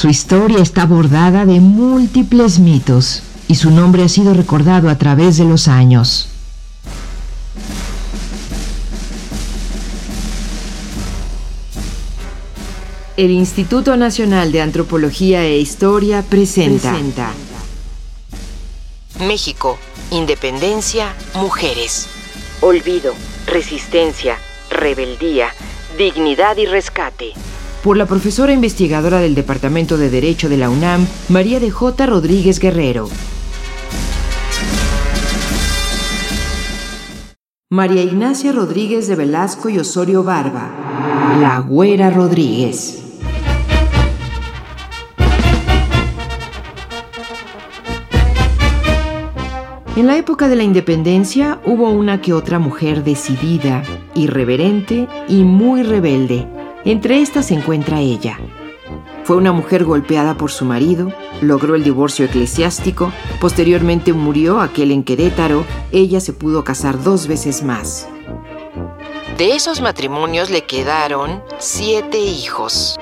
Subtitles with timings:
[0.00, 5.36] Su historia está bordada de múltiples mitos y su nombre ha sido recordado a través
[5.36, 6.30] de los años.
[13.18, 16.94] El Instituto Nacional de Antropología e Historia presenta,
[19.18, 19.78] México,
[20.10, 22.08] Independencia, Mujeres.
[22.62, 23.12] Olvido,
[23.46, 24.38] Resistencia,
[24.70, 25.48] Rebeldía,
[25.98, 27.34] Dignidad y Rescate
[27.82, 32.06] por la profesora investigadora del Departamento de Derecho de la UNAM, María de J.
[32.06, 33.08] Rodríguez Guerrero.
[37.70, 40.70] María Ignacia Rodríguez de Velasco y Osorio Barba.
[41.40, 42.98] La Güera Rodríguez.
[49.96, 53.82] En la época de la independencia hubo una que otra mujer decidida,
[54.14, 56.46] irreverente y muy rebelde
[56.84, 58.38] entre estas se encuentra ella.
[59.24, 65.04] Fue una mujer golpeada por su marido, logró el divorcio eclesiástico, posteriormente murió aquel en
[65.04, 68.08] Querétaro, ella se pudo casar dos veces más.
[69.38, 72.98] De esos matrimonios le quedaron siete hijos.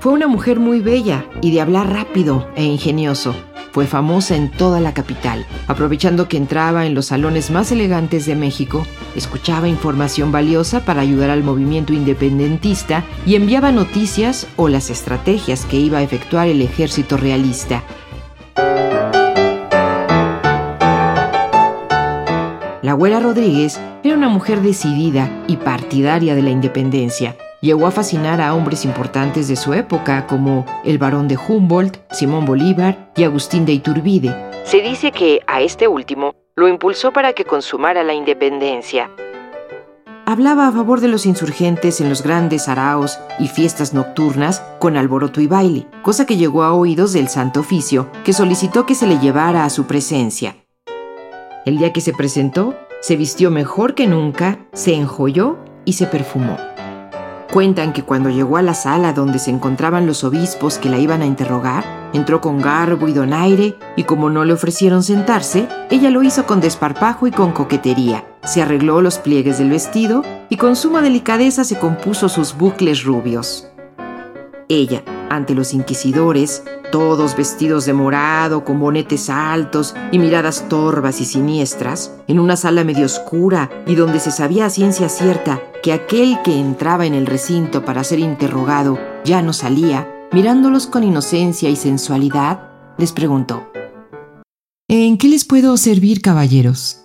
[0.00, 3.34] Fue una mujer muy bella y de hablar rápido e ingenioso
[3.72, 5.46] fue famosa en toda la capital.
[5.66, 11.30] Aprovechando que entraba en los salones más elegantes de México, escuchaba información valiosa para ayudar
[11.30, 17.16] al movimiento independentista y enviaba noticias o las estrategias que iba a efectuar el ejército
[17.16, 17.82] realista.
[22.82, 28.40] La abuela Rodríguez era una mujer decidida y partidaria de la independencia Llegó a fascinar
[28.40, 33.64] a hombres importantes de su época como el barón de Humboldt, Simón Bolívar y Agustín
[33.64, 34.34] de Iturbide.
[34.64, 39.12] Se dice que a este último lo impulsó para que consumara la independencia.
[40.26, 45.40] Hablaba a favor de los insurgentes en los grandes araos y fiestas nocturnas con alboroto
[45.40, 49.20] y baile, cosa que llegó a oídos del Santo Oficio, que solicitó que se le
[49.20, 50.56] llevara a su presencia.
[51.64, 56.71] El día que se presentó, se vistió mejor que nunca, se enjolló y se perfumó.
[57.52, 61.20] Cuentan que cuando llegó a la sala donde se encontraban los obispos que la iban
[61.20, 66.22] a interrogar, entró con garbo y donaire y como no le ofrecieron sentarse, ella lo
[66.22, 68.24] hizo con desparpajo y con coquetería.
[68.42, 73.68] Se arregló los pliegues del vestido y con suma delicadeza se compuso sus bucles rubios.
[74.70, 81.26] Ella, ante los inquisidores, todos vestidos de morado, con bonetes altos y miradas torvas y
[81.26, 86.40] siniestras, en una sala medio oscura y donde se sabía a ciencia cierta que aquel
[86.42, 91.76] que entraba en el recinto para ser interrogado ya no salía, mirándolos con inocencia y
[91.76, 93.68] sensualidad, les preguntó,
[94.88, 96.98] ¿En qué les puedo servir, caballeros?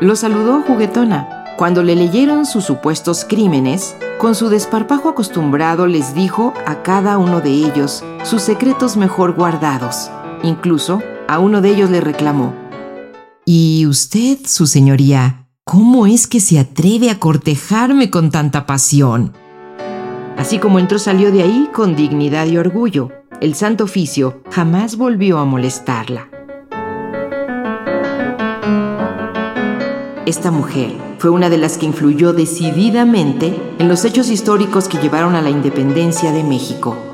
[0.00, 1.54] Lo saludó juguetona.
[1.56, 7.40] Cuando le leyeron sus supuestos crímenes, con su desparpajo acostumbrado les dijo a cada uno
[7.40, 10.10] de ellos sus secretos mejor guardados.
[10.42, 12.54] Incluso a uno de ellos le reclamó,
[13.44, 19.32] ¿Y usted, su señoría, ¿Cómo es que se atreve a cortejarme con tanta pasión?
[20.36, 23.10] Así como entró salió de ahí con dignidad y orgullo.
[23.40, 26.28] El Santo Oficio jamás volvió a molestarla.
[30.26, 35.34] Esta mujer fue una de las que influyó decididamente en los hechos históricos que llevaron
[35.34, 37.13] a la independencia de México.